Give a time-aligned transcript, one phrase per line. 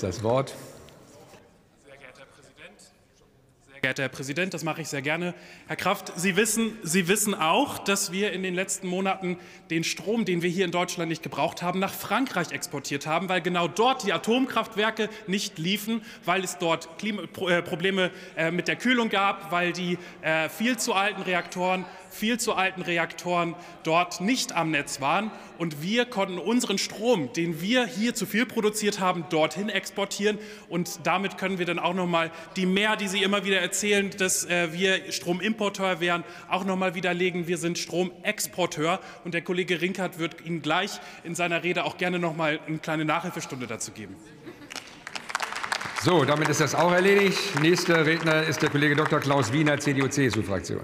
[0.00, 0.54] das Wort.
[3.84, 5.34] geehrter Herr Präsident, das mache ich sehr gerne.
[5.66, 9.36] Herr Kraft, Sie wissen, Sie wissen auch, dass wir in den letzten Monaten
[9.68, 13.42] den Strom, den wir hier in Deutschland nicht gebraucht haben, nach Frankreich exportiert haben, weil
[13.42, 18.76] genau dort die Atomkraftwerke nicht liefen, weil es dort Klima äh, Probleme äh, mit der
[18.76, 21.84] Kühlung gab, weil die äh, viel zu alten Reaktoren
[22.14, 25.30] viel zu alten Reaktoren dort nicht am Netz waren.
[25.58, 30.38] Und wir konnten unseren Strom, den wir hier zu viel produziert haben, dorthin exportieren.
[30.68, 34.10] Und damit können wir dann auch noch mal die mehr, die Sie immer wieder erzählen,
[34.10, 37.46] dass äh, wir Stromimporteur wären, auch noch mal widerlegen.
[37.46, 39.00] Wir sind Stromexporteur.
[39.24, 42.78] Und der Kollege Rinkert wird Ihnen gleich in seiner Rede auch gerne noch mal eine
[42.78, 44.16] kleine Nachhilfestunde dazu geben.
[46.04, 47.58] So, damit ist das auch erledigt.
[47.62, 49.20] Nächster Redner ist der Kollege Dr.
[49.20, 50.82] Klaus Wiener, CDU-CSU-Fraktion.